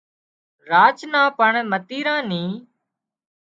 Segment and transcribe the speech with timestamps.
[0.69, 2.43] راچ نان پڻ متيران ني